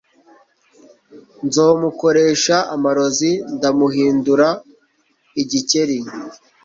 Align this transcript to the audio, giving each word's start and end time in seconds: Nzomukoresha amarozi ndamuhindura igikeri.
Nzomukoresha 1.45 2.55
amarozi 2.75 3.31
ndamuhindura 3.55 4.47
igikeri. 5.41 5.97